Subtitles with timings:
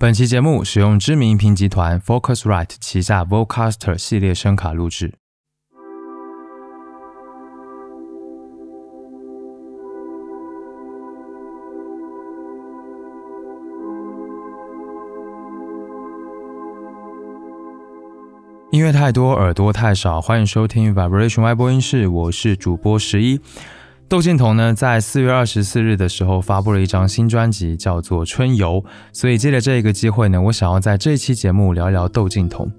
[0.00, 5.14] 本期节目使用知名音频集团 Focusrite 旗下 Vocaster 系列声卡录制。
[18.70, 23.40] 音乐太多，耳朵太少，欢迎收听 Vibration Y 播音室，我是主播十一。
[24.08, 28.82] 窦靖童呢，在四月二十四日的时候发布了一张新专辑，叫做《春游》。
[29.12, 32.72] 所以借着这一个机会呢，我想要在这期节目聊一聊窦靖童。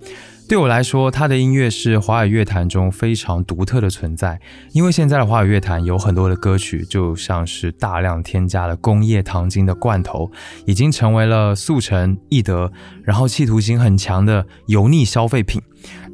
[0.50, 4.42] 对我来说，他的音乐是华语乐坛中非常独特的存在。
[4.72, 10.32] 因为现在的华语乐坛有很多的歌曲，就像是大量添加了工业糖精的罐头，
[10.66, 12.72] 已经成为了速成易得，
[13.04, 15.62] 然后企图心很强的油腻消费品。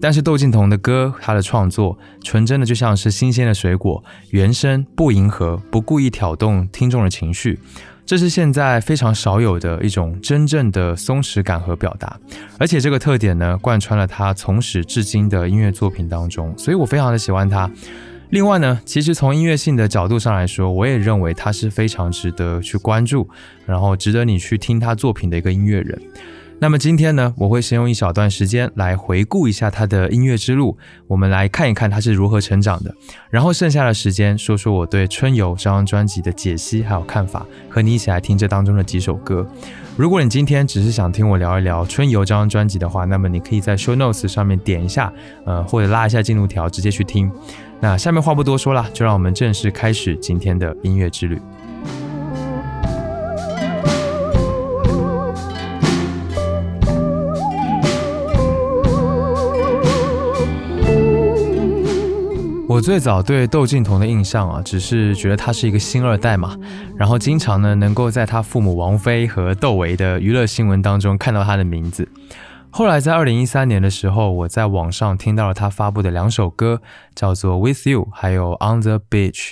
[0.02, 7.57] 但是窦靖童的歌，他的创作纯真的就像是新鲜的水果，原声不迎合，不故意挑动听众的情绪。
[8.05, 12.20] 这是现在非常少有的一种真正的松弛感和表达，
[12.59, 17.70] 而且这个特点呢，贯穿了他从始至今的音乐作品当中，所以我非常的喜欢他。
[18.29, 23.27] 另外呢，其实从音乐性的角度上来说，我也认为他是非常值得去关注，
[23.66, 25.99] 然后值得你去听他作品的一个音乐人。
[26.66, 32.91] 那么今天呢，我会先用一小段时间来回顾一下他的音乐之路，我们来看一看他是如何成长的。
[33.30, 39.48] 然后剩下的时间，说说我对《春游》这张专辑的解析还有看法，和你一起来听这当中的几首歌。
[39.96, 45.13] 如果你今天只是想听我聊一聊《春游》这张专辑的话，那么你可以在 Show Notes 上面点一下，
[45.46, 47.32] 呃，或者拉一下进度条，直接去听。
[47.79, 51.40] 那下面话不多说了，就让我们正式开始今天的音乐之旅。
[62.76, 66.57] 我最早对窦靖童的印象啊，只是觉得他是一个星二代嘛，
[66.97, 72.06] 然后经常呢能够在他父母王菲和窦唯的娱乐新闻当中看到他的名字。
[72.69, 76.81] 后来在二零一三年的时候，我在网上听到了他发布的两首歌，
[77.16, 79.51] 叫做《With You》还有《On the Beach》。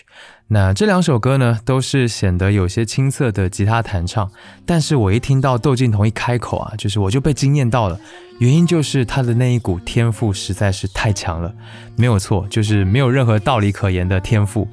[0.54, 4.30] 那这两首歌呢，都是显得有些青涩的吉他弹唱，
[4.68, 8.00] 但是我一听到窦靖童一开口啊，就是我就被惊艳到了。
[8.38, 11.52] 原因就是他的那一股天赋实在是太强了，
[11.96, 14.68] 没有错，就是没有任何道理可言的天赋。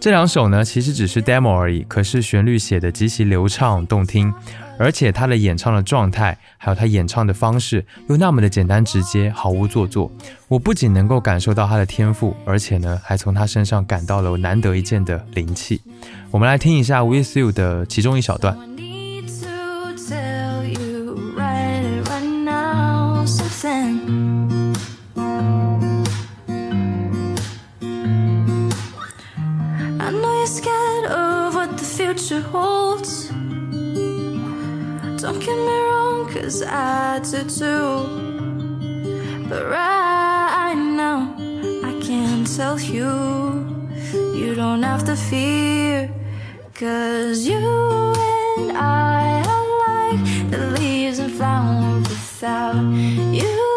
[0.00, 4.32] 这两首呢，其实只是 demo 而已，可是旋律写的极其流畅动听，
[4.80, 10.10] 而且他的演唱的状态，还有他演唱的方式，又那么的简单直接，毫无做作。
[10.48, 15.82] 我不仅能够感受到他的天赋，而且呢，还从他身上感到了难得一见的灵气。
[16.30, 18.56] 我们来听一下 With You 的其中一小段。
[32.00, 33.29] future holds.
[35.22, 38.06] Don't get me wrong, cause I do too.
[39.50, 41.36] But right now,
[41.84, 43.86] I can't tell you,
[44.34, 46.10] you don't have to fear.
[46.74, 52.82] Cause you and I are like the leaves and flowers without
[53.34, 53.69] you.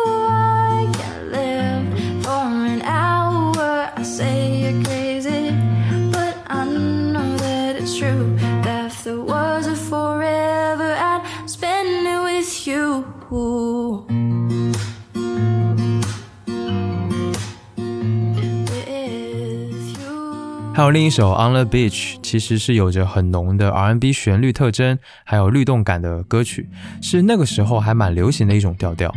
[20.75, 26.67] 还有另一首《On the Beach》，其实是有着很浓的 R&B 旋律特征，还有律动感的歌曲，
[26.99, 29.13] 是那个时候还蛮流行的一种调调。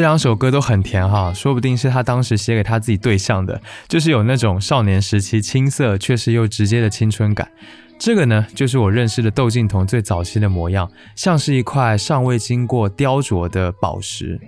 [0.00, 7.46] 这两首歌都很甜哈，说不定是他当时写给他自己对象的，就是有那种少年时期青涩却是又直接的青春感。
[7.98, 14.40] 这个呢，就是我认识的窦靖童最早期的模样，像是一块尚未经过雕琢的宝石。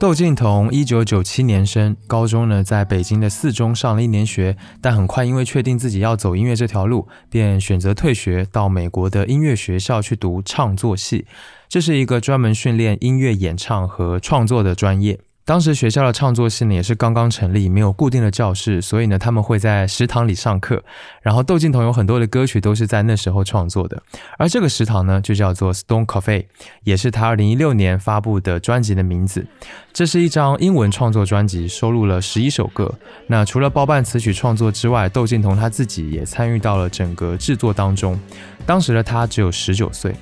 [0.00, 11.26] 窦靖童一九九七年生，高中呢在北京的四中上了一年学，但很快因为确定自己要走音乐这条路，便选择退学，到美国的音乐学校去读唱作系。
[11.72, 15.18] 这是一个专门训练音乐演唱和创作的专业。
[15.46, 20.84] 当时学校的创作系呢也是刚刚成立，没有固定的教室，所以呢他们会在食堂里上课。
[21.22, 24.02] 然后窦靖童有很多的歌曲都是在那时候创作的，
[24.36, 26.44] 而这个食堂呢就叫做 Stone Cafe，
[26.84, 29.46] 也是他二零一六年发布的专辑的名字。
[29.94, 32.94] 这是一张英文创作专辑，收录了十一首歌。
[33.28, 38.20] 那除了包办词曲创作之外，窦靖童他自己也参与到了整个制作当中。
[38.66, 40.14] 当时的他只有十九岁。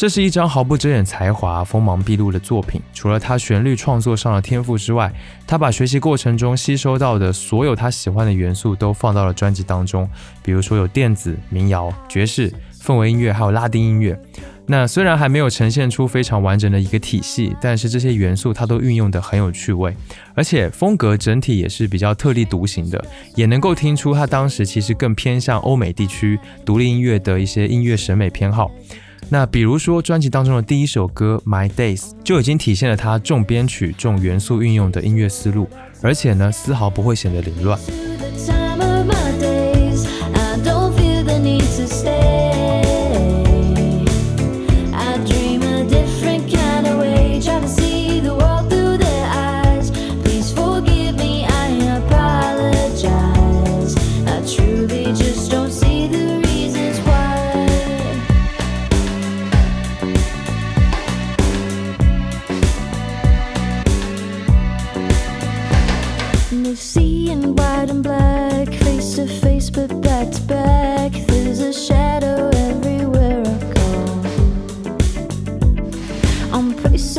[0.00, 2.80] 这是一张毫不遮掩才华、锋芒毕露的作品。
[2.94, 5.12] 除了他旋律创作上的天赋之外，
[5.46, 10.08] 他把学习过程中吸收到的所有他喜欢的元素都放到了专辑当中。
[10.42, 12.50] 比如说有电子、民谣、爵士、
[12.82, 14.18] 氛围音乐，还有拉丁音乐。
[14.64, 19.94] 那虽然还没有呈现出非常完整的一个体系，但是这些元素他都运用的很有趣味，
[20.34, 23.04] 而且风格整体也是比较特立独行的，
[23.34, 28.70] 也能够听出他当时其实更偏向欧美地区独立音乐的一些音乐审美偏好。
[29.32, 35.68] 那比如说，专辑当中的第一首歌《My Days》就已经体现了他重编曲、重元素运用的音乐思路，
[36.02, 37.78] 而且呢，丝毫不会显得凌乱。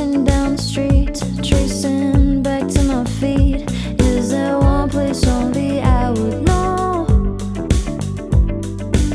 [0.01, 3.71] Down the street, tracing back to my feet.
[4.01, 7.05] Is there one place only I would know?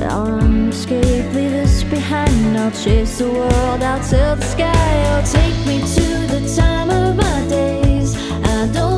[0.09, 2.57] I'll unescape, leave this behind.
[2.57, 4.93] I'll chase the world out to the sky.
[5.11, 8.15] I'll take me to the time of my days.
[8.45, 8.96] I don't.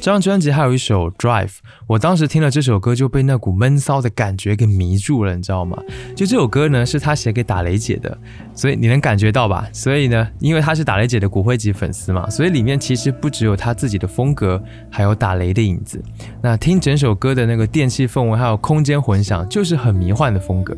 [0.00, 1.48] 这张专辑还有一首《Drive》，
[1.88, 5.76] 我当时听了这首歌就被那股闷骚的感觉给迷住了，你知道吗？
[6.14, 8.16] 就这首歌呢是他写给打雷姐的，
[8.54, 9.68] 所以你能感觉到吧？
[9.72, 16.00] 所以呢，因为他是打雷姐的骨灰级粉丝嘛，所以里面其实不只有他自己的风格，还有打雷的影子。
[16.40, 20.76] 那听整首歌的那个电气氛围，还有空间混响，就是很迷幻的风格。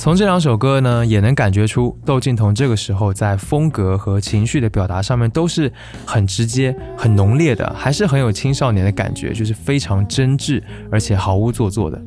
[0.00, 5.70] 从这两首歌呢，也能感觉出窦靖童这个时候在风格和情绪的表达上面都是
[6.06, 12.00] 很直接、很浓烈的，还是很有青少年的感觉，就是非常真挚，而且毫无做作的。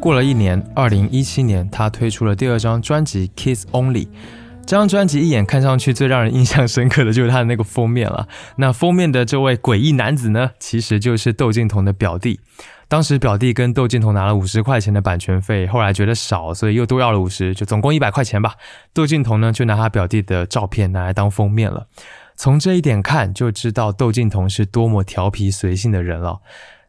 [0.00, 4.06] 过了一年，二零一七年，他推出了第二张专辑《Kiss Only》。
[4.66, 8.26] 这张专辑一眼看上去最让人印象深刻的就是他的那个封面了。
[8.56, 12.40] 那封面的这位诡异男子呢，其实就是窦靖童的表弟。
[12.90, 18.56] 当时表弟跟窦靖童拿了五十块钱的版权费，后来觉得少，所以又多要了五十，就总共一百块钱吧。
[18.92, 21.86] 窦靖童呢就拿他表弟的照片拿来当封面了。
[22.34, 26.40] 从这一点看，就知道窦靖童是多么调皮随性的人了。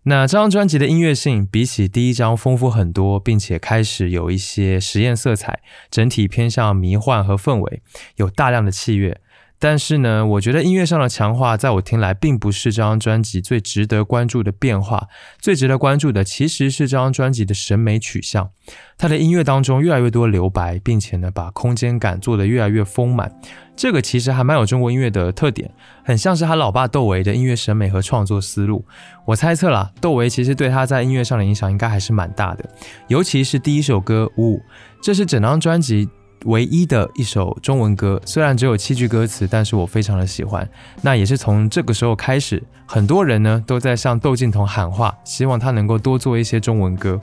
[0.05, 5.59] 那这张专辑的音乐性比起第一张丰富很多，并且开始有一些实验色彩，
[5.91, 7.83] 整体偏向迷幻和氛围，
[8.15, 9.21] 有大量的器乐。
[9.61, 15.07] 但是呢，我觉得音乐上的强化，在我听来，并不是这张专辑最值得关注的变化。
[15.39, 18.49] 最值得关注的，其实是这张专辑的审美取向。
[18.97, 23.31] 它的音乐当中越来越多留白，并且呢，把空间感做得越来越丰满。
[23.75, 25.71] 这个其实还蛮有中国音乐的特点，
[26.03, 28.83] 很像是他老爸窦唯的音乐审美和创作思路。
[29.27, 32.67] 我猜测啦，窦唯其实对他在音乐上的影响应该还是蛮大的，
[33.07, 34.57] 尤其是第一首歌《雾》，
[35.03, 36.09] 这是整张专辑。
[36.45, 40.67] 唯一的一首中文歌，虽然只有七句歌词，但是我非常的喜欢。
[41.01, 47.19] 那也是从这个时候开始，很多人呢都在向窦靖童喊话，希望他能够多做一些中文歌。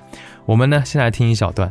[0.46, 1.70] 我们呢，先来听一小段。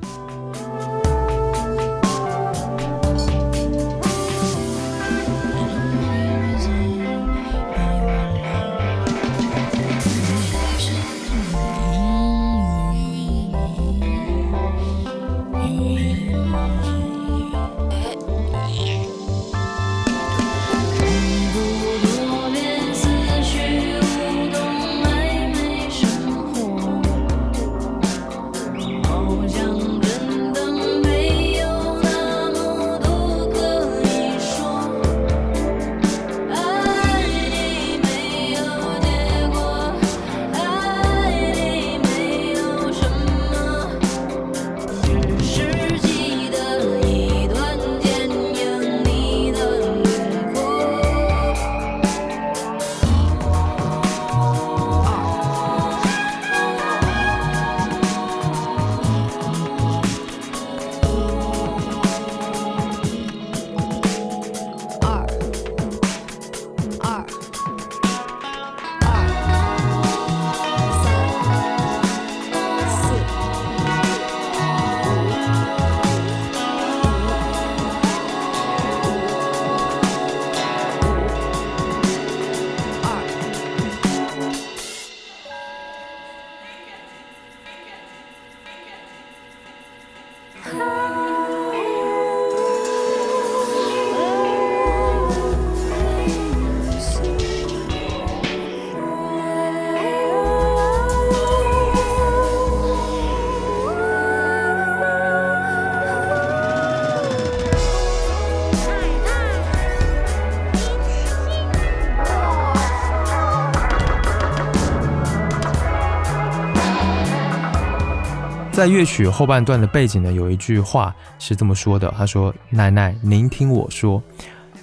[118.78, 124.22] 在乐曲后半段的背景呢，有一句话是这么说的：“他说，奶奶，您听我说，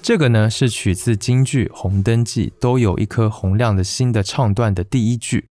[0.02, 5.46] 这个呢是取自京剧《红灯记》，都有一颗红亮的心的唱段的第一句。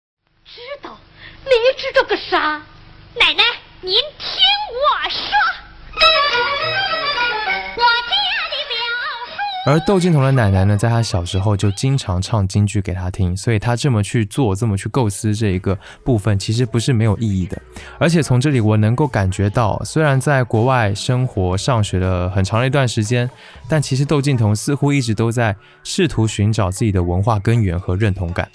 [9.66, 17.60] 而窦靖童的奶奶呢，在他小时候就经常唱京剧给他听，所以他这么去做，这么去构思这一个部分，其实不是没有意义的。
[17.98, 23.28] 而且从这里我能够感觉到，虽然在国外生活上学了很长的一段时间，
[23.68, 28.48] 但其实窦靖童似乎一直都在试图寻找自己的文化根源和认同感，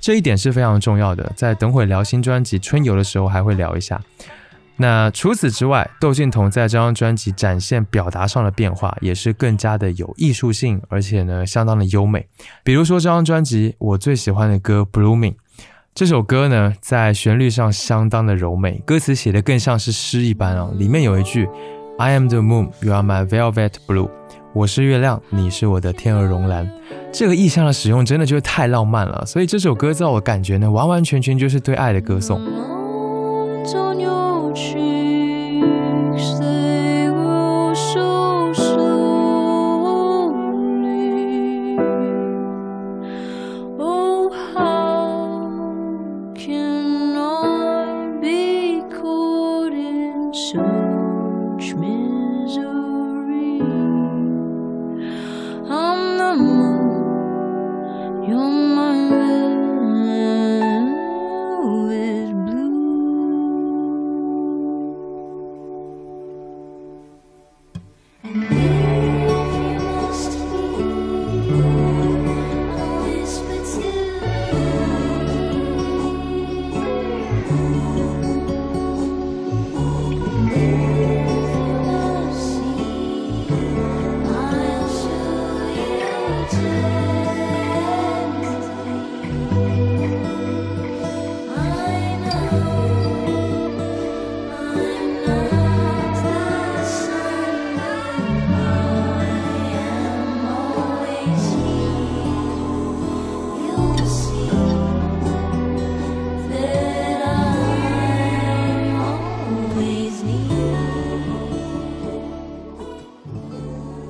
[0.00, 1.32] 这一点是非常重要的。
[1.36, 4.00] 在等会聊新专辑《春游》的时候，还会聊一下。
[4.80, 12.28] 那除此之外，窦靖童在这张专辑展现表达上的变化，也是更加的有艺术性，而且呢，相当的优美。
[12.62, 15.32] 比如说这张专辑我最喜欢的歌《Blooming》，
[15.96, 20.70] 这首歌呢，在旋律上相当的柔美，歌词写的更像是诗一般啊。
[20.76, 21.48] 里面有一句
[21.98, 24.08] “I am the moon, you are my velvet blue”，
[24.52, 26.70] 我是月亮，你是我的天鹅绒蓝。
[27.12, 32.40] 这个意象的使用真的就是太浪漫了，所以这首歌在我感觉呢，完完全全就是对爱的歌颂。
[34.58, 35.07] 去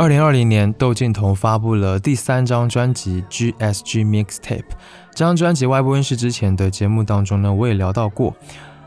[0.08, 3.22] 二零二零年，窦靖童发布了第三张专辑
[3.58, 4.60] 《GSG Mixtape》。
[5.10, 8.34] 这张专辑外播音室之前的节目当中呢，我也聊到过。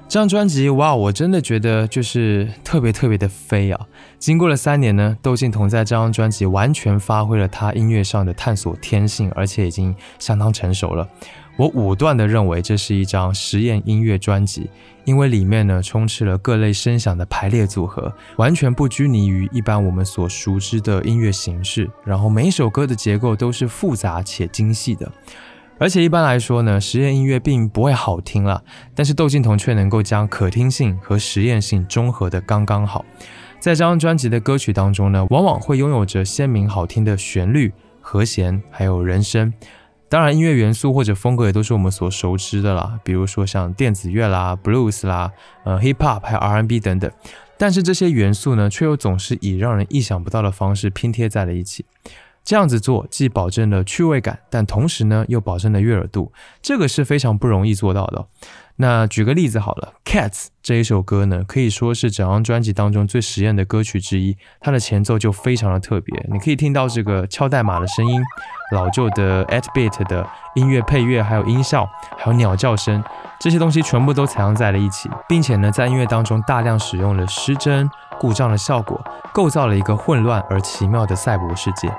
[0.09, 3.79] 这张专辑，哇，我真的觉得就是特别特别的飞啊！
[4.17, 11.07] 经过了三年呢，窦靖童在这张专辑完全发挥了他音乐上的探索天性，而且已经相当成熟了。
[11.61, 14.67] 我武断的认为这是一张实验音乐专辑，
[15.05, 21.87] 因为里面呢充斥了各类声响的排列组合，完全不拘泥于一般我们所熟知的音乐形式。
[22.03, 25.11] 然后每一首歌的结构都是复杂且精细的。
[25.77, 28.63] 而且一般来说呢，实验音乐并不会好听了，
[28.95, 33.05] 但是窦靖童却能够将可听性和实验性中和的刚刚好。
[33.59, 39.53] 在这张专辑的歌曲当中呢，往往会拥有着鲜明好听的旋律、和弦，还有人声。
[40.11, 45.31] 当然，音乐元素或者风格也都是我们所熟知的啦，比如说像电子乐啦、blues 啦、
[45.63, 47.09] 呃 hip hop 还有 R&B 等等。
[47.57, 51.85] 但是这些元素呢，却又总是以让人意想不到的方式拼贴在了一起。
[52.43, 58.27] 这样子做既保证了趣味感，但同时呢又保证了悦耳度，这个是非常不容易做到的。
[58.75, 60.29] 那举个例子好了，《Cats》
[60.61, 64.35] 这一首歌呢，可以说是整张专辑当中最实验的歌曲之一。
[64.59, 68.19] 它的前奏就非常的特别，你可以听到这个敲代码的声音，
[68.71, 70.25] 老旧的 at Bit 的
[70.55, 71.87] 音乐配乐，还有音效，
[72.17, 73.03] 还有鸟叫声，
[73.39, 78.99] 这些东西全部都采用在了一起，并且呢，在音乐当中大量使用了失真、故障的效果，
[79.31, 81.89] 构造了一个混乱而奇妙的赛博世界。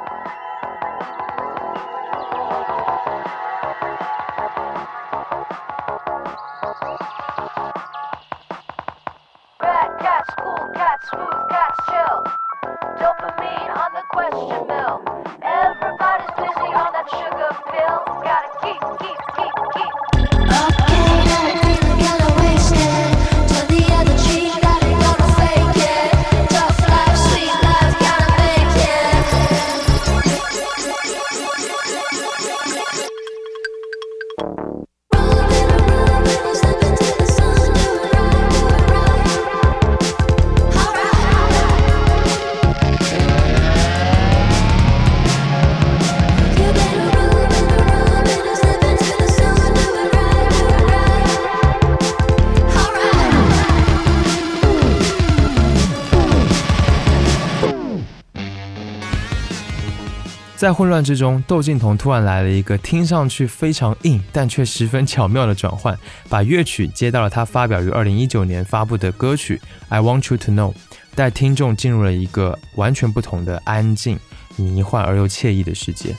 [60.72, 69.56] 混乱之中，窦靖童突然来了一个听上去非常硬，但却十分巧妙的转换，把乐曲接到了他发表于二零一九年发布的歌曲
[69.88, 70.72] 《I Want You to Know》，
[71.14, 74.18] 带听众进入了一个完全不同的安静、
[74.56, 76.14] 迷幻而又惬意的世界。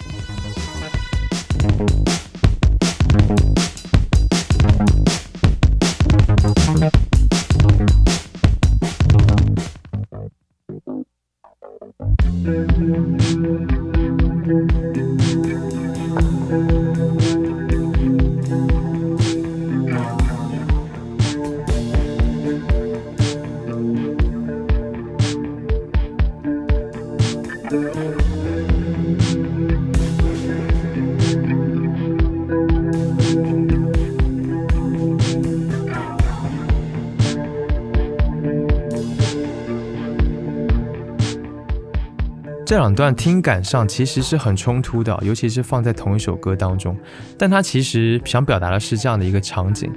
[42.74, 46.98] 这两段听感上其实是很冲突的，尤其是放在同一首歌当中。
[47.38, 49.92] 但它其实想表达的是这样的一个场景：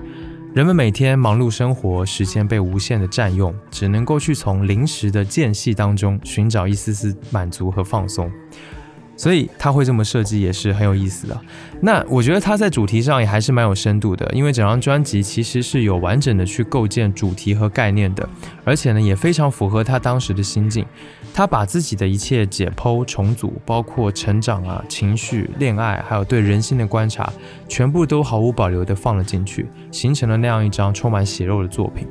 [0.52, 8.30] 人们每天忙碌生活，时间被无限的占用，只能够去从临时的间隙当中寻找一丝丝满足和放松。
[9.16, 11.40] 所以他会这么设计也是很有意思的。
[11.80, 18.28] 那我觉得他在主题上也还是蛮有深度的，因为整张专辑其实是有完整的去构建主题和概念的，
[18.64, 20.84] 而且呢也非常符合他当时的心境。
[21.34, 27.30] 他把自己的一切解剖重组，包括成长啊、情绪、恋爱，还有对人性的观察，
[27.68, 32.06] 全部都毫无保留的放了进去，形成了那样一张充满血肉的作品。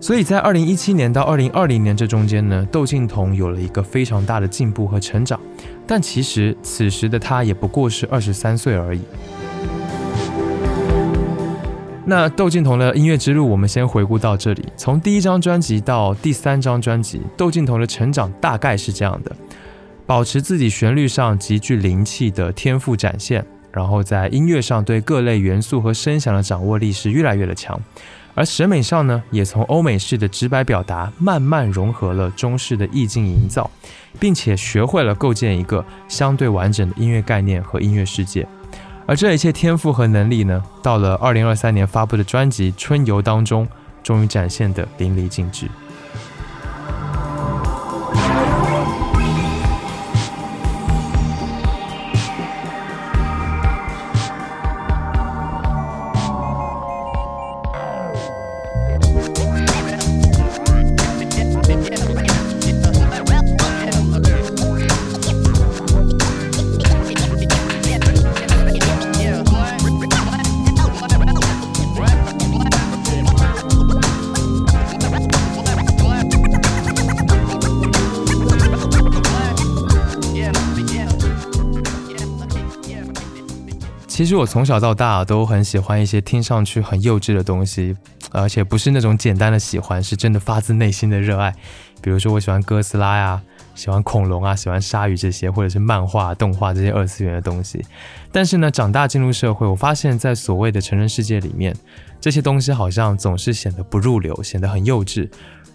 [0.00, 5.38] 所以在二零一七年到二零二零年这中间呢，窦靖童有了一个非常大的进步和成长。
[5.86, 9.00] 但其实此时的他也不过是二十三岁而已。
[12.04, 14.64] 那窦靖童的音乐之路，我们先回顾到这里。
[14.76, 19.36] 从第一张专辑到第三张专辑，窦靖童的成长大概是这样的：
[20.06, 27.78] 保持自己旋律上极具灵气的天赋展现，然后在音乐上对各类元素和声响的掌握力是越来越的强。
[28.38, 33.68] 而审美上呢，也从欧美式的直白表达，慢慢融合了中式的意境营造，
[34.20, 38.46] 并且学会了构建一个相对完整的音乐概念和音乐世界。
[39.06, 43.66] 而这一切天赋和能力呢，到了二零二三年发布的专辑《春游》当中，
[44.04, 45.66] 终于展现得淋漓尽致。
[84.38, 87.96] 我从小到大都很喜欢一些听上去很幼稚的东西，
[88.30, 91.52] 而且不是那种简单的喜欢，是真的发自内心的热爱。
[92.00, 93.42] 比如说我喜欢哥斯拉呀，
[93.74, 97.84] 喜欢恐龙啊，喜欢鲨鱼这些，或者是漫画、动画这些二次元的东西。
[98.30, 101.74] 但是呢，长大进入社会，我发现，在所谓的成人世界里面，
[102.20, 105.28] 这些东西好像总是显得不入流，显得很幼稚。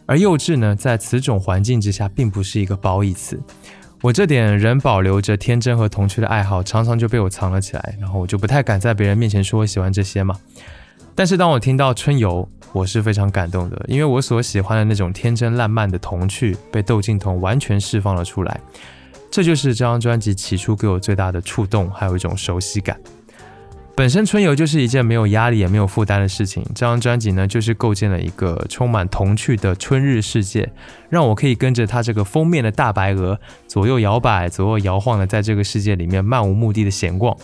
[0.06, 3.38] 而幼稚呢，在此种环境之下，并不是一个褒义词。
[4.04, 10.38] 我这点仍保留着天真和童趣的爱好，常常就被我藏了起来，然后我就不太敢在别人面前说我喜欢这些嘛。
[11.16, 18.60] 但是当我听到春游，我是非常感动的，因为我所喜欢的那种天真烂漫的童趣，被窦靖童完全释放了出来。
[19.32, 23.00] 这就是这张专辑起初给我最大的触动，还有一种熟悉感。
[23.96, 26.64] 本身春游就是一件没有压力也没有负担的事情。
[26.70, 30.68] 这张专辑呢，就是构建了一个充满童趣的春日世界，
[31.10, 37.38] 让我可以跟着它这个封面的大白鹅左右摇摆、左右摇晃的，在这个世界里面漫无目的的闲逛。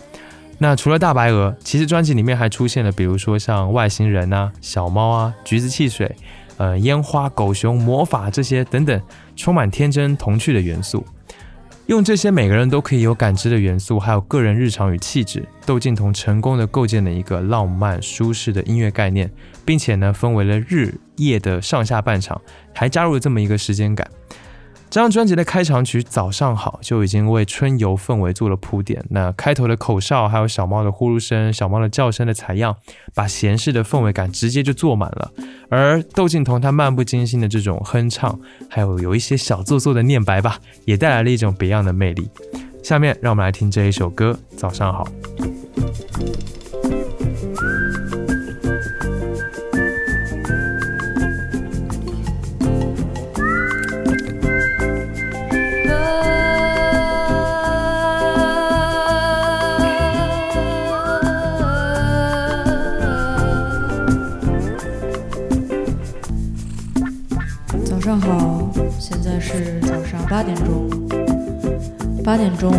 [0.58, 6.14] 那除了大白鹅，其实专辑里面还出现了，比如说像外星人啊、小猫啊、橘子汽水、
[6.56, 9.00] 呃烟花、狗熊、魔法这些等等，
[9.36, 11.06] 充满天真童趣的元素。
[11.90, 19.28] 用这些每个人都可以有感知的元素，还有个人日常与气质，窦靖童成功的构建了一个浪漫舒适的音乐概念，
[19.64, 22.40] 并且呢分为了日夜的上下半场，
[22.72, 24.08] 还加入了这么一个时间感。
[24.90, 29.00] 这张专辑的开场曲《早上好》就已经为春游氛围做了铺垫。
[29.10, 32.74] 那开头的口哨，还有小猫的呼噜声、小猫的叫声的采样，
[33.14, 35.30] 把闲适的氛围感直接就做满了。
[35.68, 38.36] 而窦靖童他漫不经心的这种哼唱，
[38.68, 42.28] 还有有一些小做作的念白吧，也带来了一种别样的魅力。
[42.82, 45.06] 下面让我们来听这一首歌《早上好》。
[70.30, 70.88] 八点钟，
[72.22, 72.70] 八点钟，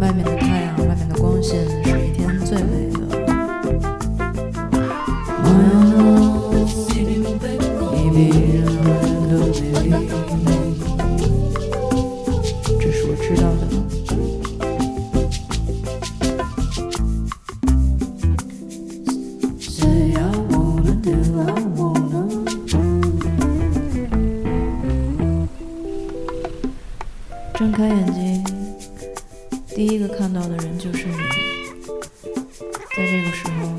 [0.00, 2.96] 外面的太阳，外面的光线是一天最美的。
[8.08, 8.45] 这
[27.76, 28.42] 开眼睛，
[29.74, 31.12] 第一个看到的人就是你。
[32.96, 33.76] 在这个时候。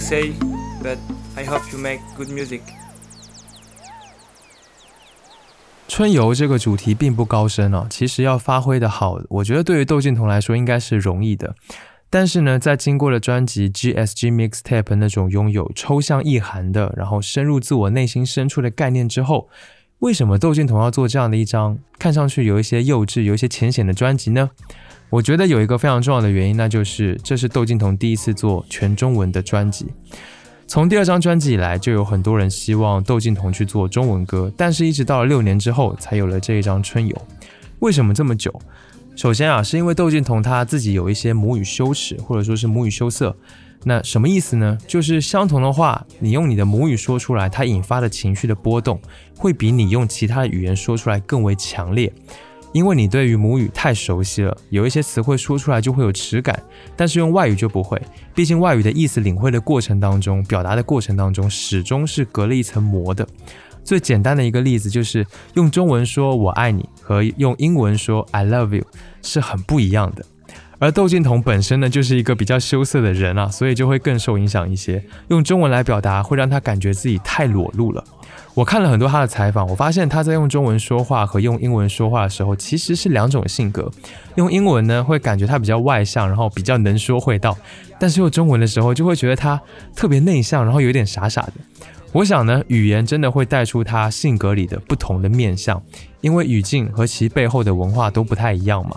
[0.00, 0.32] Don't know what you say,
[0.82, 0.98] but
[1.36, 2.62] I hope you make good music.
[5.88, 11.54] 春游这个主题并不高深哦，其实要发挥的好，我觉得对于窦靖童来说应该是容易的。
[12.08, 19.48] 但是呢，在经过了专辑 GSG Mixtape 那种拥有抽象意涵的，然后深入自我内心深处的概念之后，
[20.00, 24.50] 为什么窦靖童要做这样的一张看上去有一些幼稚、有一些浅显的专辑呢？
[25.10, 29.86] 我觉得有一个非常重要的原因，那就是这是窦靖童第一次做全中文的专辑。
[30.68, 37.12] 从第二张专辑以来，就有很多人希望窦靖童去做中文歌，但是一直到了六年之后，才有了这一张《春游》。
[37.80, 38.54] 为什么这么久？
[39.16, 43.36] 首先啊，是因为窦靖童他自己有一些母语羞耻，或者说是母语羞涩。
[43.82, 44.78] 那什么意思呢？
[44.86, 49.00] 就是相同的话，你用你的母语说出来，它引发的情绪的波动，
[49.36, 52.12] 会比你用其他的语言说出来更为强烈。
[52.72, 56.62] 因为你对于母语太熟悉了，有一些词汇说出来就会有耻感，
[56.96, 58.00] 但是用外语就不会。
[58.34, 63.26] 毕竟外语的意思领会的过程当中，表达的过程当中，始终是隔了一层膜的。
[63.82, 68.84] 最简单的一个例子就是用中文说我爱你和用英文说 I love you
[69.22, 70.24] 是很不一样的。
[70.78, 75.02] 而窦靖童本身呢，就是一个比较羞涩的人啊，所以就会更受影响一些。
[75.28, 78.02] 用中文来表达，会让他感觉自己太裸露了。
[78.54, 83.90] 我看了很多他的采访，我发现他在用中文说话和用英文说话的时候，其实是两种性格。
[84.34, 87.52] 用英文呢，会感觉他比较外向，然后比较能说会道；
[87.98, 89.60] 但是用中文的时候，就会觉得他
[89.94, 91.52] 特别内向，然后有点傻傻的。
[92.12, 95.80] 我想呢，语言真的会带出他性格里的不同的面相，
[96.20, 98.96] 因为语境和其背后的文化都不太一样嘛。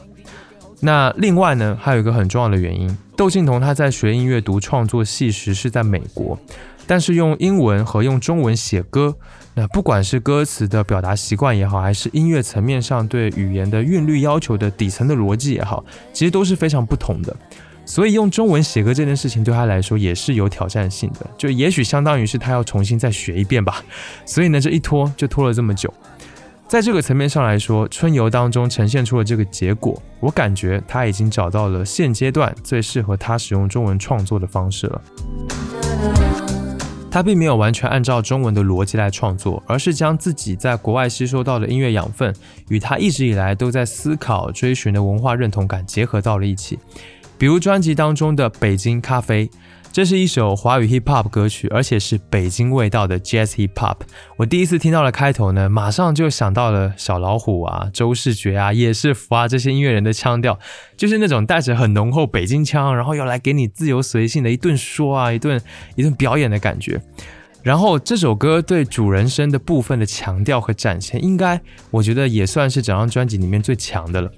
[0.79, 6.37] 那另外呢，还有一个很重要的原因，窦靖童他在学音乐、读创作系时是在美国，
[6.85, 9.15] 但是用英文和用中文写歌，
[9.53, 17.35] 那不管是歌词的表达习惯也好，还是音乐层面上对语言的韵律要求的底层的逻辑也好，其实都是非常不同的。
[17.85, 23.83] 所以用中文写歌这件事情对他来说也是有挑战性的，就也许相当于是他要重新再学一遍吧。
[24.25, 25.93] 所以呢，这一拖就拖了这么久。
[26.65, 35.01] 在这个层面上来说，春游当中呈现出了这个结果，我感觉他已经找到了现阶段最适合他使用中文创作的方式了。
[37.13, 42.33] 他并没有完全按照中文的逻辑来创作，而是将自己在国外吸收到的音乐养分
[42.69, 46.79] 与他一直以来都在思考、追寻的文化认同感结合到了一起。
[47.37, 49.45] 比如专辑当中的《北京咖啡》，
[49.93, 53.97] 这是一首华语 hip hop 歌曲，而且是北京味道的 jazz hip hop。
[54.37, 60.57] 我第一次听到了开头呢，马上就想到了小老虎啊、周世觉啊、叶世福啊这些音乐人的腔调，
[60.97, 65.61] 就是那种带着很浓厚北京腔，然后要来给你自由随性的一顿说啊、一顿
[65.95, 66.99] 一顿表演的感觉。
[67.61, 74.31] 然后这首歌对主人声的部分的强调和展现，应该我觉得也算是整张专辑里面最强的了。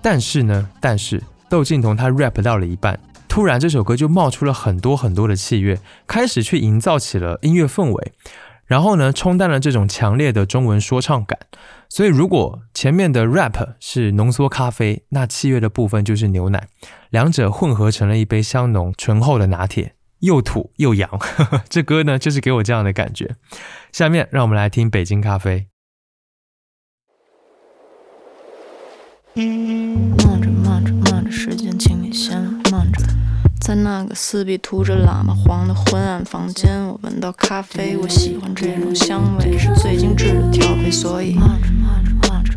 [0.00, 1.20] 但是呢，但是。
[1.50, 3.00] 窦靖童他 rap 到了一半，
[3.38, 8.12] 突然这首歌就冒出了很多很多的器乐，开始去营造起了音乐氛围，
[8.66, 11.38] 然后呢冲淡了这种强烈的中文说唱感。
[11.88, 16.66] 所以如果前面的 rap 是浓缩咖啡，那器乐的部分就是牛奶，
[17.10, 21.08] 两者混合成了一杯香浓醇厚的拿铁，又土又洋。
[21.70, 23.36] 这歌呢就是给我这样的感觉。
[23.92, 25.68] 下面让我们来听北京咖啡。
[29.36, 32.67] 慢着，慢着，慢着，时间，请你先。
[33.60, 42.52] 在那个四壁涂着喇嘛黄的昏暗房间，我闻到咖啡，我喜欢这种香味，是最精致的调配，所以慢着，慢着，慢着。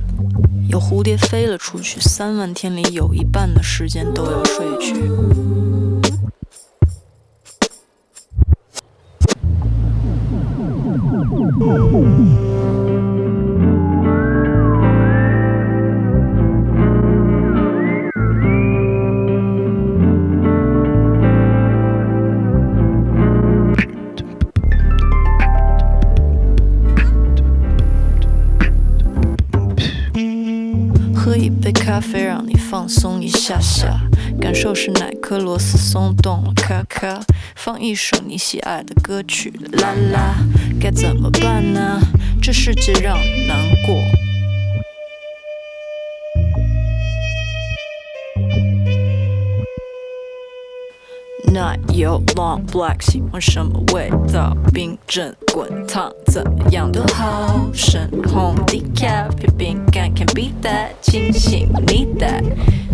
[0.70, 4.94] 有蝴蝶飞了出去，三万天里有一半的时间都要睡去。
[32.02, 34.02] 啡，让你放松一下下，
[34.40, 37.24] 感受是哪颗螺丝松动了，咔咔。
[37.56, 40.36] 放一首你喜爱的歌曲，啦啦。
[40.80, 42.02] 该怎么办呢？
[42.42, 44.21] 这世界让你难过。
[51.52, 54.56] 奶油 long black 喜欢什么味道？
[54.74, 57.68] 冰镇滚烫怎么样都好。
[57.74, 62.42] 深红 decaf 片饼干 can be that，清醒 need that，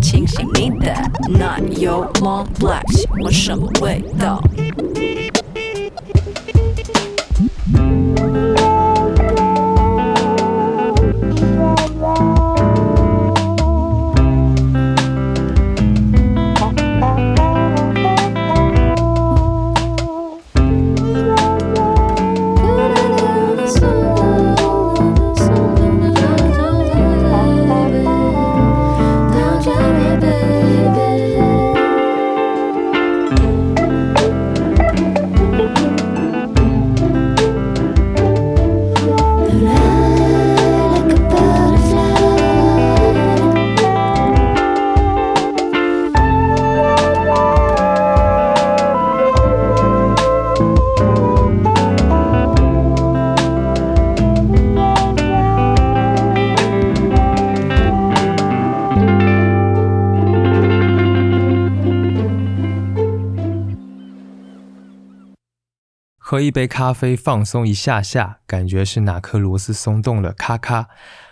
[0.02, 1.08] 清醒 need that。
[1.28, 4.42] 奶油 long black 喜欢什么味道？
[66.38, 70.86] 喝一杯咖啡，放松一下下，感觉是哪颗螺丝松动了，咔咔。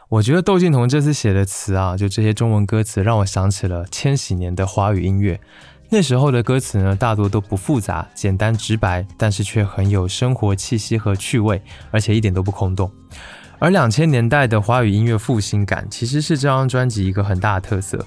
[0.08, 5.40] 我觉得窦靖童这次写的词啊，就这些中文歌词，让我想起了千禧年的华语音乐。
[5.90, 12.90] 那时候的歌词呢，大多都不复杂，简单直白，但是却很有生活气息和趣味，而且一点都不空洞。
[13.60, 18.04] 而两千年代的华语音乐复兴感，其实是这张专辑一个很大的特色。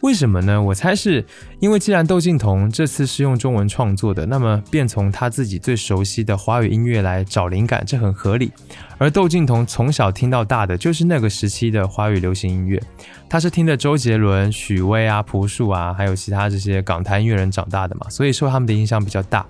[0.00, 0.60] 为什么呢？
[0.60, 1.24] 我猜是
[1.58, 8.50] 因为既然窦靖童这次是用中文创作的，那么便从他自己最熟悉的华语音乐来找灵感，这很合理。
[8.96, 12.82] 而窦靖童从小听到大的就是那个时期的华语流行音乐，
[13.28, 19.44] 他是听着周杰伦、许巍啊、朴树啊，还有其他这些港台音乐人长大的嘛，所以受他们的影响比较大。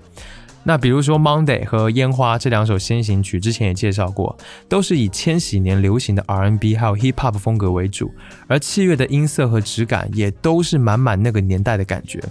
[0.62, 4.36] 那比如说《Monday》和《烟花》这两首先行曲，之前也介绍过，
[4.68, 8.12] 都是以千禧年流行的 R&B 还有 Hip Hop 风格为主，
[8.46, 12.22] 而器乐的音色和质感也都是满满那个年代的感觉。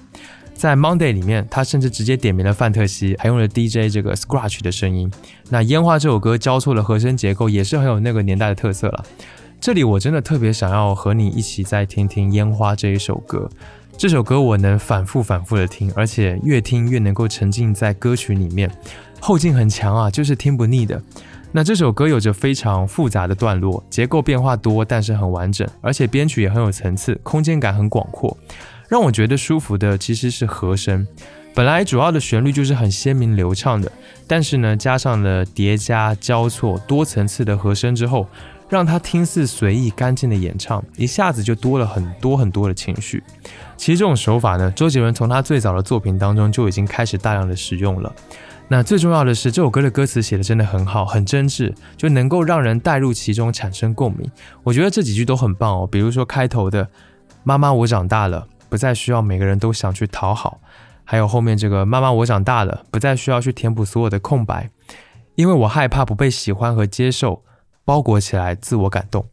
[0.54, 5.10] 在《Monday》里面，他甚至直接点名了范特西，还用了 DJ 这个 Scratch 的声音。
[5.50, 9.06] 那《烟花》这首歌交错的和声结构也是很有那个年代的特色了。
[9.62, 13.50] 这里我真的特别想要和你一起再听听《烟花》这一首歌。
[14.00, 18.72] 这首歌我能反复反复的听，而且越听越能够沉浸在歌曲里面，
[19.20, 21.04] 后劲很强啊，就是听不腻的。
[21.52, 28.38] 那这首歌有着非常复杂的段落，结构变化多，但是很完整，而且编曲也很有层次，空间感很广阔。
[28.88, 31.06] 让我觉得舒服的其实是和声，
[31.54, 33.92] 本来主要的旋律就是很鲜明流畅的，
[34.26, 38.26] 但是呢，加上了叠加交错多层次的和声之后。
[38.70, 43.24] 让他听似随意干净的演唱，一下子就多了很多很多的情绪。
[43.76, 48.14] 其实这种手法呢，周杰伦从他最早的作品当中就已经开始大量的使用了。
[48.68, 54.30] 那最重要的是，这首歌的歌词写的真的很好，很真挚，就能够让人带入其中，产生共鸣。
[54.62, 55.90] 我觉得这几句都很棒哦。
[55.92, 56.88] 比如说开头的
[57.44, 60.62] “妈妈，我长大了，不再需要每个人都想去讨好”，
[61.04, 64.70] 还有后面这个“妈妈，我长大了，不再需要去填补所有的空白，
[65.34, 67.42] 因为我害怕不被喜欢和接受。”
[67.90, 69.26] 包裹起来，自我感动，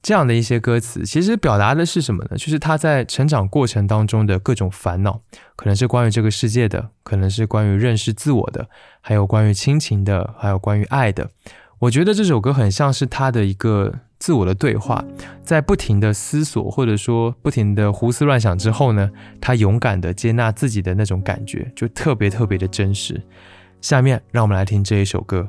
[0.00, 2.36] 这样的一些歌词，其实表达的是什么呢？
[2.36, 5.20] 就是他在成长过程当中的各种烦恼，
[5.56, 8.68] 可能是关于这个世界的，可能是关于认识自我的，
[9.00, 11.28] 还有关于亲情的，还有关于爱的。
[11.80, 15.04] 我觉得这首歌很像是他的一个自我的对话，
[15.42, 19.10] 在不停的思索或者说不停的胡思乱想之后呢，
[19.40, 23.20] 他勇敢的接纳自己的那种感觉，就特别特别的真实。
[23.80, 25.48] 下面让我们来听这一首歌。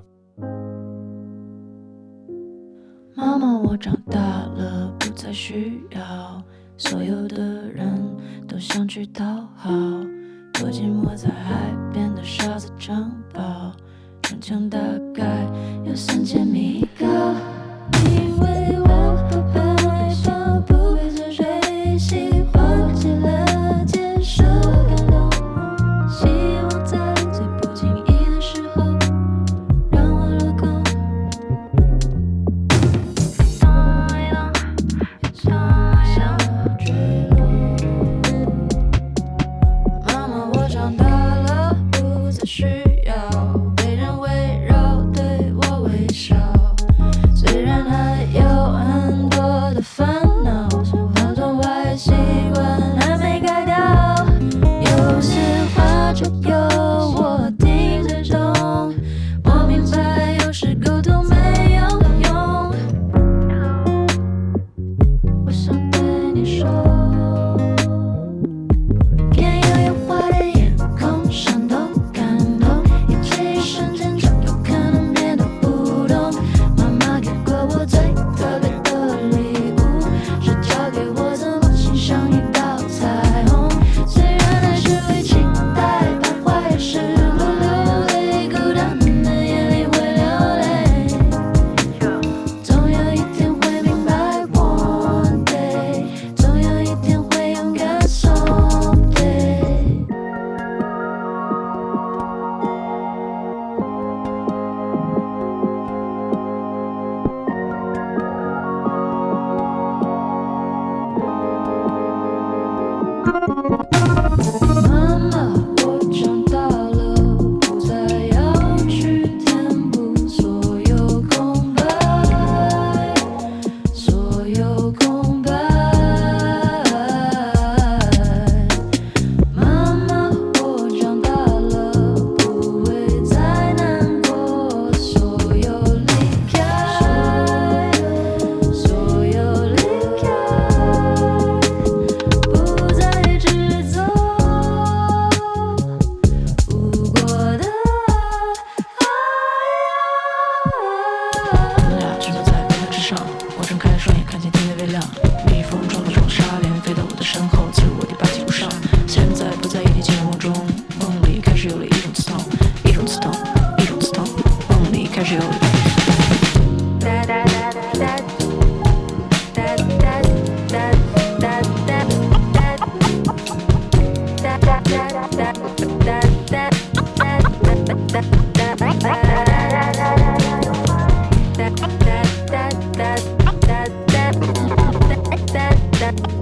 [3.20, 6.40] 妈妈，我长大了，不再需要
[6.78, 8.00] 所有的人
[8.48, 9.72] 都想去讨好。
[10.54, 13.72] 躲进我在海边的沙子城堡，
[14.22, 14.78] 城墙大
[15.16, 15.44] 概
[15.84, 17.08] 有三千米高。
[18.06, 18.87] 因为我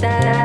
[0.05, 0.44] that.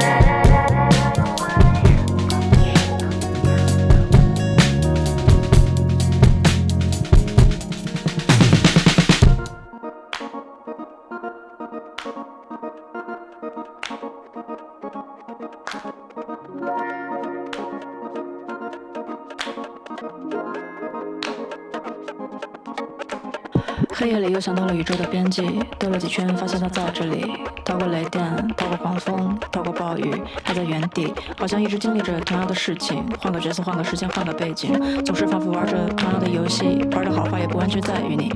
[24.40, 25.42] 又想到了宇宙的边际，
[25.78, 27.30] 兜了几圈，发现他在这里。
[27.62, 28.24] 逃过雷电，
[28.56, 30.10] 逃过狂风，逃过暴雨，
[30.42, 33.04] 还在原地，好像一直经历着同样的事情。
[33.20, 36.82] 换个角色，换个时间，换个背景，总是反复玩着同样的游戏。
[36.92, 38.32] 玩的好坏也不完全在于你。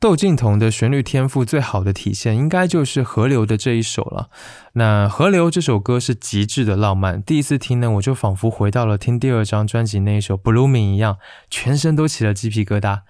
[0.00, 4.30] 窦靖童的旋律天赋最好的体现，应该就是《河流》的这一首了。
[4.74, 11.18] 那《河流》这首歌是极致的浪漫，第一次听呢，我就仿佛回到了听第二张专辑那一首《Blooming》一样，
[11.50, 13.00] 全身都起了鸡皮疙瘩。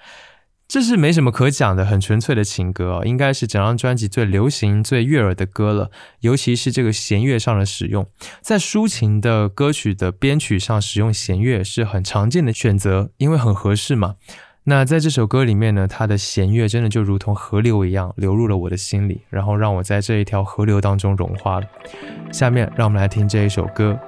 [0.69, 5.91] 这是没什么可讲的，很纯粹的情歌啊，应该是整张专辑最流行、最悦耳的歌了。
[6.21, 8.07] 尤其是这个弦乐上的使用，
[8.43, 14.17] 在抒情的歌曲的编曲上使用弦乐是很常见的选择，因为很合适嘛。
[14.65, 21.67] 那在这首歌里面呢，它的弦乐真的就如同河流一样流入了我的心里，然后让我在这一条河流当中融化了。
[22.31, 23.99] 下面让我们来听这一首歌。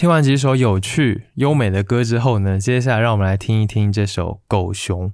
[0.00, 5.10] 听完几首有趣优美的歌之后呢，接下来让我们来听一听这首《狗熊》。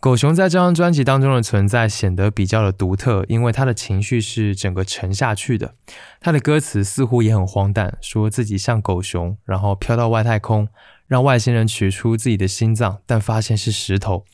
[0.00, 5.74] 狗熊在这张专辑当中的存在显得比较的独特，因为他的情绪是整个沉下去的。
[6.18, 10.66] 他的歌词似乎也很荒诞，说自己像狗熊，然后飘到外太空，
[11.06, 14.24] 让外星人取出自己的心脏，但发现是石头。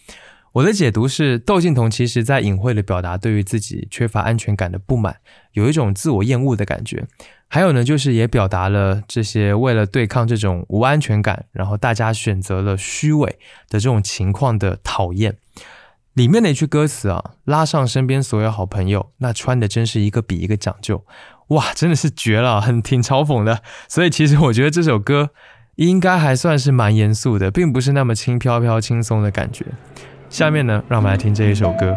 [0.53, 5.17] 我的解读是，窦靖童其实在隐晦的表达对于自己缺乏安全感的不满，
[5.53, 7.07] 有一种自我厌恶的感觉。
[7.49, 13.39] 还有呢，就是也表达了这些为了对抗这种无安全感，然后大家选择了虚伪
[13.69, 15.37] 的这种情况的讨厌。
[16.13, 21.07] 里面的一句歌词啊，拉上身边所有好朋友，那穿的真是一个比一个讲究，
[21.49, 23.63] 哇，真的是绝了，很挺嘲讽的。
[23.89, 25.31] 所以其实我觉得这首歌
[25.77, 29.65] 应该还算是蛮严肃的，并不是那么轻飘飘、轻松的感觉。
[30.33, 31.95] 下面呢，让我们来听这一首歌。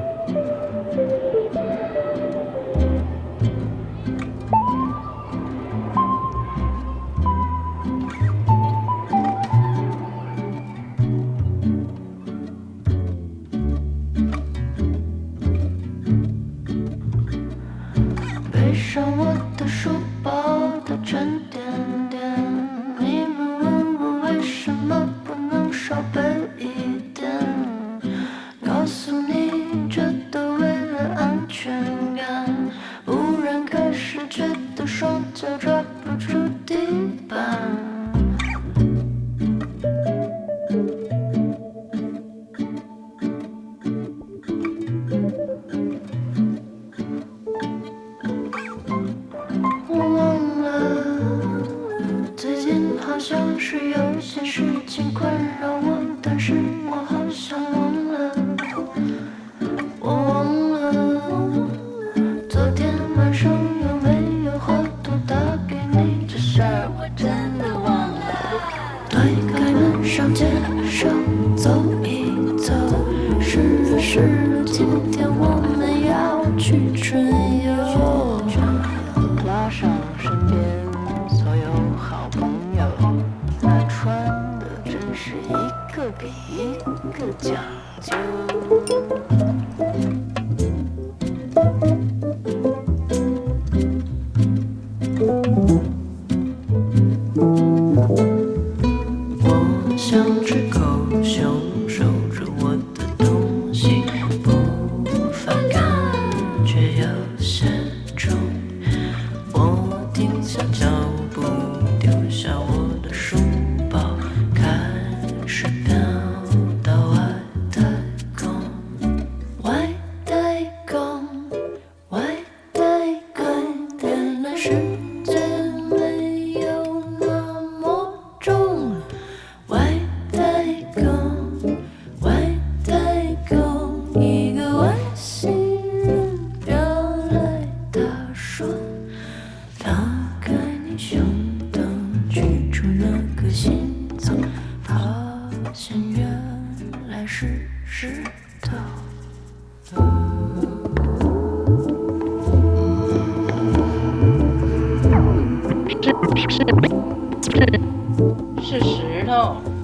[158.61, 159.74] 是石头。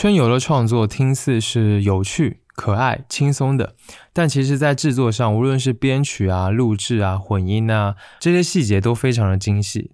[0.00, 3.74] 春游的创作听似是有趣，可爱、轻松的，
[4.12, 9.90] 但其实在制作上，无论是编曲啊、录制啊、混音啊，这些细节都非常的精细。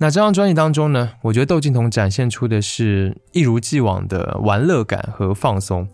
[0.00, 5.88] 那这张专辑当中呢，我觉得窦靖童展现出的是一如既往的玩乐感和放松。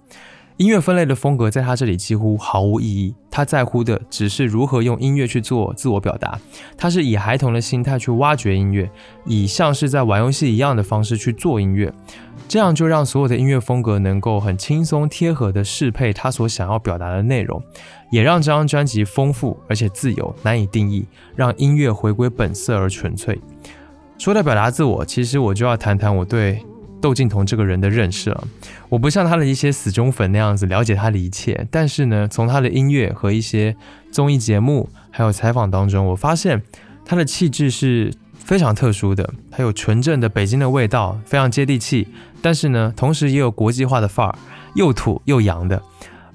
[0.57, 6.39] 音乐分类的风格在他这里几乎毫无意义，他在乎的只是如何用音乐去做自我表达。
[6.79, 8.89] 他是以孩童的心态去挖掘音乐，
[9.25, 11.93] 以像是在玩游戏一样的方式去做音乐，
[12.47, 17.61] 这样就让所有的音乐风格能够很轻松贴合的适配他所想要表达的内容，
[18.13, 23.41] 也让这张专辑丰富而且自由，难以定义，让音乐回归本色而纯粹。
[24.19, 26.65] 说到表达自我，其实我就要谈谈我对
[27.05, 28.49] 窦靖童这个人的认识了。
[28.89, 33.77] 我不像他的一些死忠粉那样子了解他的一切，但是呢，从他的音乐和一些
[34.11, 36.63] 综艺节目还有采访当中，我发现
[37.05, 39.35] 他的气质是非常特殊的。
[39.51, 42.09] 他有纯正的北京的味道，非常接地气，
[42.41, 44.35] 但是呢，同时也有国际化的范儿，
[44.75, 45.83] 又土又洋的。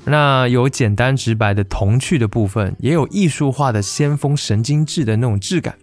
[0.05, 5.73] 那有简单直白的童趣的部分，也有艺术化的先锋神经质的那种质感。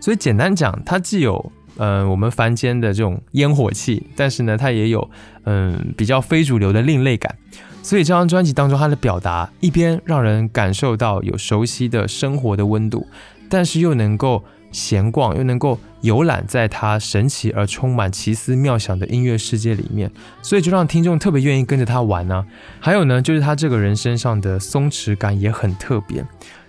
[0.00, 5.10] 所以简单讲，它既有嗯我们凡间的这种烟火气，但是呢，它也有
[5.44, 7.34] 嗯比较非主流的另类感。
[7.82, 13.06] 所以这张专辑当中，它的表达一边让人感受到有熟悉的生活的温度，
[13.48, 20.10] 但是又能够闲逛，又能够游览在它神奇而充满奇思妙想的音乐世界里面，
[20.42, 22.44] 所以就让听众特别愿意跟着他玩呢。
[22.78, 26.22] 还有呢，就是他这个人身上的松弛感也很特别。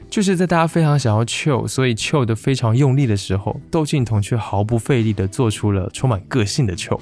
[0.09, 6.99] 就是在大家非常想要 chill，所以 chill 的非常用力的时候，窦靖童却毫不费力的做出了充满个性的 chill。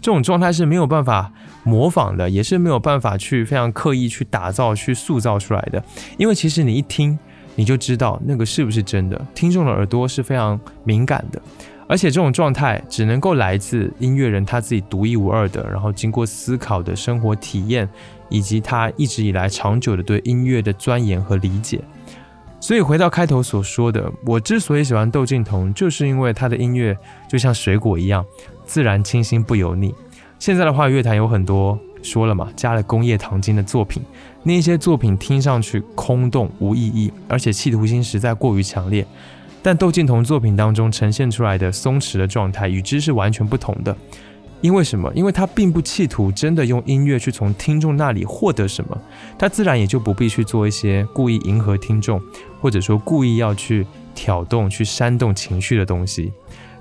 [0.00, 1.30] 这种状态是没有办法
[1.64, 5.82] 模仿的，也是没有办法去非常刻意去打造、去塑造出来的。
[6.16, 7.18] 因为其实你一听，
[7.56, 9.26] 你就知道那个是不是真的。
[9.34, 11.40] 听众的耳朵是非常敏感的，
[11.86, 17.86] 而且这种状态只能够来自音乐人他自己独一无二的，然后经过思考的生活体验，
[18.30, 21.80] 以及他一直以来长久的对音乐的钻研和理解。
[22.58, 26.96] 所以回到开头所说的，我之所以喜欢窦靖童，就是因为他的音乐
[27.28, 28.24] 就像水果一样，
[28.64, 29.94] 自然清新不油腻。
[30.38, 34.02] 现在的话，乐坛有很多说了嘛，加了工业糖精的作品，
[34.42, 39.06] 那些作品听上去空洞无意义，而且企图心实在过于强烈。
[39.62, 43.96] 但窦靖童作品当中呈现出来的松弛的状态，与之是完全不同的。
[44.66, 45.08] 因为什么？
[45.14, 49.00] 因为他并不企图真的用音乐去从听众那里获得什么，
[49.38, 52.20] 他自然也就不必去做一些故意迎合听众，
[52.60, 56.32] 或者说故意要去挑动、去煽动情绪的东西。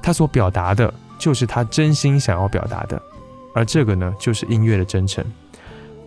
[0.01, 2.99] 他所表达的就是他真心想要表达的，
[3.53, 5.23] 而这个呢，就是音乐的真诚。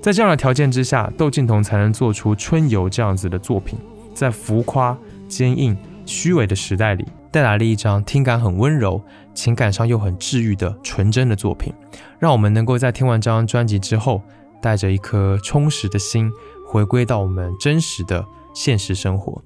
[0.03, 3.79] 在这样的条件之下，窦靖童才能做出《春游》这样子的作品，
[4.12, 4.99] 在浮夸、
[5.29, 7.05] 坚硬、虚伪的时代里。
[7.31, 8.99] 带来了一张听感很温柔、
[9.39, 11.72] 情感上又很治愈的纯真的作品，
[12.18, 14.20] 让我们能够在听完这张专辑之后，
[14.61, 16.28] 带着一颗充实的心，
[16.66, 19.41] 回归到我们真实的现实生活。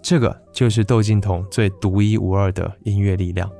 [0.00, 3.50] 这个就是窦靖童最独一无二的音乐力量。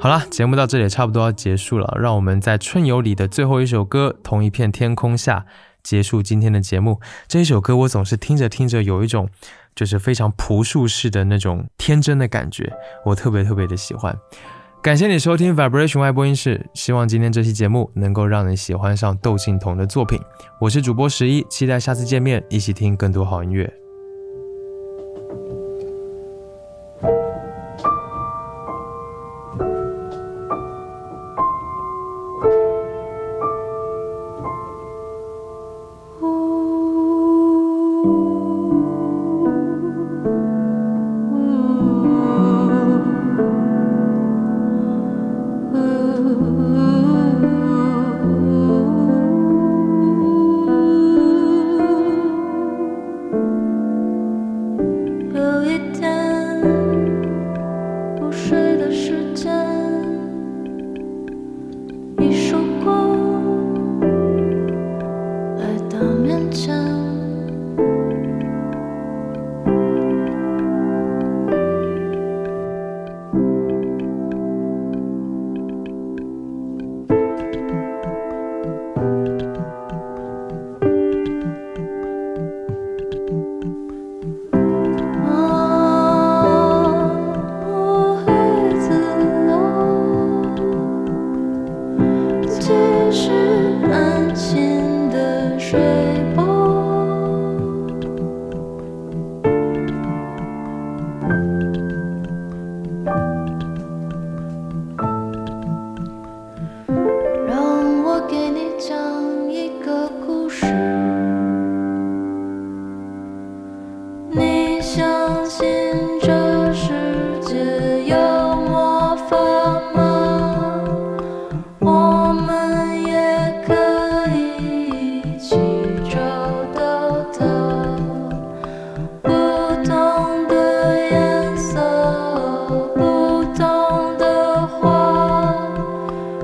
[0.00, 5.46] 好了，节目到这里差不多要结束了，让我们在春游里的最后一首歌《同一片天空下》。
[5.80, 9.30] 结束今天的节目，这一首歌我总是听着听着有一种
[9.78, 12.68] 就是非常朴素式的那种天真的感觉，
[13.04, 14.12] 我特别特别的喜欢。
[14.82, 20.20] 感谢你收听 Vibration 外播音室，希望今天这期节目能够让你喜欢上窦靖童的作品。
[20.60, 23.87] 我是主播十一，期待下次见面，一起听更多好音乐。